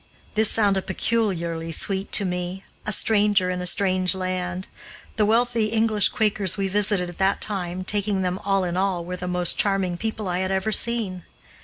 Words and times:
This 0.33 0.49
sounded 0.49 0.87
peculiarly 0.87 1.71
sweet 1.71 2.11
to 2.13 2.25
me 2.25 2.63
a 2.87 2.91
stranger 2.91 3.51
in 3.51 3.61
a 3.61 3.67
strange 3.67 4.15
land. 4.15 4.67
The 5.15 5.27
wealthy 5.27 5.65
English 5.65 6.09
Quakers 6.09 6.57
we 6.57 6.67
visited 6.67 7.07
at 7.07 7.19
that 7.19 7.39
time, 7.39 7.83
taking 7.83 8.23
them 8.23 8.39
all 8.39 8.63
in 8.63 8.75
all, 8.77 9.05
were 9.05 9.17
the 9.17 9.27
most 9.27 9.59
charming 9.59 9.97
people 9.97 10.27
I 10.27 10.39
had 10.39 10.49
ever 10.49 10.71
seen. 10.71 11.21